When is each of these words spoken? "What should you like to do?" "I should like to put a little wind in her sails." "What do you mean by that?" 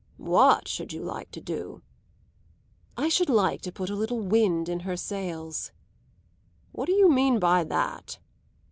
"What 0.17 0.67
should 0.67 0.93
you 0.93 1.03
like 1.03 1.29
to 1.29 1.39
do?" 1.39 1.83
"I 2.97 3.07
should 3.07 3.29
like 3.29 3.61
to 3.61 3.71
put 3.71 3.91
a 3.91 3.95
little 3.95 4.19
wind 4.19 4.67
in 4.67 4.79
her 4.79 4.97
sails." 4.97 5.71
"What 6.71 6.87
do 6.87 6.93
you 6.93 7.07
mean 7.07 7.37
by 7.37 7.63
that?" 7.65 8.17